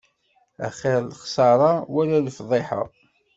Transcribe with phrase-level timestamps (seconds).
[0.67, 2.81] Axiṛ lexsaṛa, wala lefḍiḥa.